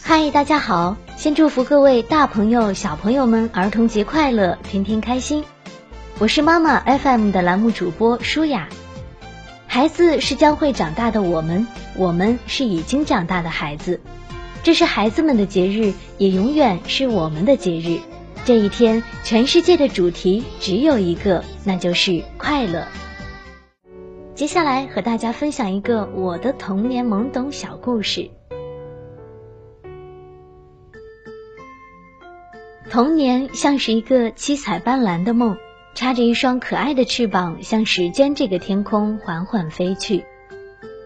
[0.00, 0.96] 嗨，大家好！
[1.16, 5.44] 先祝福各位大朋友、小朋友们儿童节快乐，天天开心。
[6.20, 8.68] 我是妈妈 FM 的栏目主播舒雅。
[9.66, 11.66] 孩子是将会长大的我们，
[11.96, 14.00] 我们是已经长大的孩子。
[14.62, 17.98] 这是孩子们的节日，也永远是我们的节日。
[18.44, 22.86] 这一天，全世界的主题只有一个，那就是快乐。
[24.34, 28.30] 接下来和大家分享一个我的童年懵懂小故事。
[32.90, 35.56] 童年像是一个七彩斑斓的梦，
[35.94, 40.24] 插着一双可爱的翅膀，向时间这个天空缓缓飞去；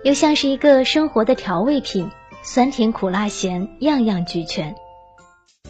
[0.05, 2.09] 又像是一个生活的调味品，
[2.43, 4.75] 酸甜苦辣咸样样俱全。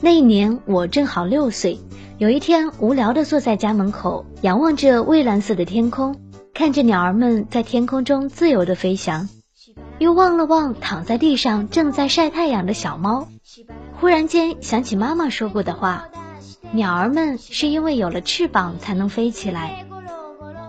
[0.02, 1.79] 那一年我正好六岁，
[2.18, 6.15] 有一天无聊地坐在家门口，仰望着蔚蓝色的天空，
[6.56, 9.29] 看着鸟儿们在天空中自由的飞翔，
[9.99, 13.29] 又望了望躺在地上正在晒太阳的小猫。
[14.01, 16.09] 忽然间想起妈妈说过的话，
[16.73, 19.87] 鸟儿们是因为有了翅膀才能飞起来。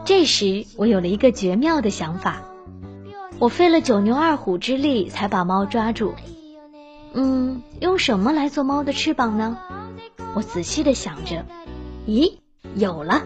[0.03, 2.41] 这时我有了一个绝妙的想法，
[3.39, 6.15] 我费了九牛二虎之力才把猫抓住。
[7.13, 9.57] 嗯，用什么来做猫的翅膀呢？
[10.35, 11.45] 我仔细的想着，
[12.05, 12.39] 咦，
[12.75, 13.23] 有了！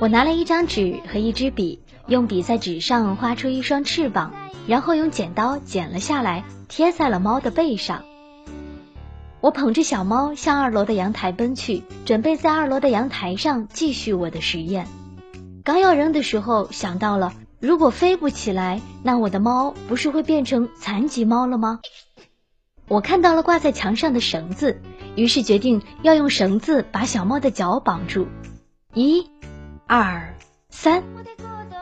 [0.00, 4.32] 我拿了一张纸和一支笔，用笔在纸上画出一双翅膀，
[4.68, 8.04] 然后用剪刀剪了下来，贴在了猫的背上。
[9.40, 14.86] 我捧着小猫向二楼的阳台奔去，准备在二楼的阳台上继续我的实验。
[15.64, 21.80] 刚要扔的时候，想到了如果飞不起来，那我的猫不是会变成残疾猫了吗？
[22.86, 24.80] 我看到了挂在墙上的绳子，
[25.16, 28.28] 于是决定要用绳子把小猫的脚绑住。
[28.94, 29.26] 咦、
[29.90, 30.34] 二、
[30.68, 31.02] 三，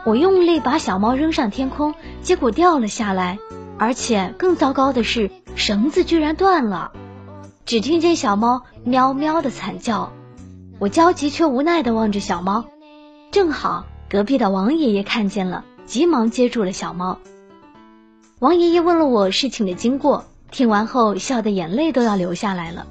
[0.05, 3.37] 我用力把小猫扔上天空，结果掉了下来，
[3.77, 6.93] 而且更糟糕的是，绳子居然断了。
[7.65, 10.13] 只听见小猫喵喵的惨叫，
[10.79, 12.63] 我焦急却无奈地望着小猫。
[13.29, 17.19] 正好隔壁的王爷爷看见了，急忙接住了小猫。
[18.39, 22.87] 王爷爷问了我事情的经过，听完后笑得眼泪都要流下来了。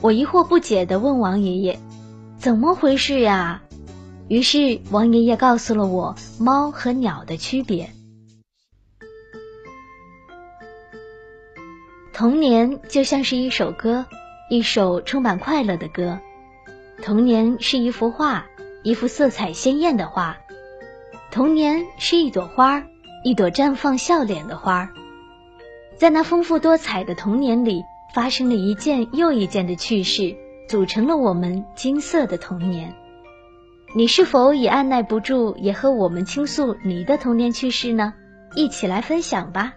[0.00, 1.80] 我疑惑不解地问王爷爷
[2.38, 3.62] ：“怎么回事呀？”
[4.28, 7.90] 于是王爷爷告诉了我猫和鸟的区别。
[12.12, 14.04] 童年就像是一首歌，
[14.50, 16.18] 一首充满快乐的歌。
[17.02, 18.46] 童年是一幅画，
[18.82, 20.36] 一幅色彩鲜艳的画。
[21.30, 22.84] 童年是一朵花，
[23.22, 24.90] 一朵绽放笑脸的花。
[25.96, 30.36] 在那丰富多彩的童年里，发生了一件又一件的趣事，
[30.68, 32.92] 组成了我们金色的童年。
[33.94, 38.12] 你是否也按耐不住，也和我们倾诉你的童年趣事呢？
[38.54, 39.74] 一起来分享吧。